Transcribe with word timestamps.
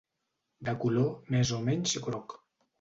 De 0.69 0.75
color 0.85 1.13
més 1.37 1.53
o 1.61 1.63
menys 1.71 1.97
groc. 2.11 2.39